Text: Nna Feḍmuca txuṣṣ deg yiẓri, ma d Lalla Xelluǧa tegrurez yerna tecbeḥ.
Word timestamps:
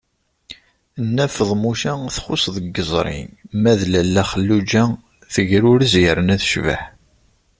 Nna 1.05 1.25
Feḍmuca 1.35 1.93
txuṣṣ 2.15 2.45
deg 2.55 2.65
yiẓri, 2.75 3.19
ma 3.61 3.73
d 3.79 3.81
Lalla 3.91 4.23
Xelluǧa 4.31 4.83
tegrurez 5.33 5.93
yerna 6.03 6.35
tecbeḥ. 6.41 6.81